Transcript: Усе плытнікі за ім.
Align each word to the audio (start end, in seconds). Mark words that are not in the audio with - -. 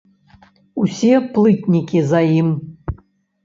Усе 0.83 1.11
плытнікі 1.37 2.05
за 2.15 2.19
ім. 2.41 2.53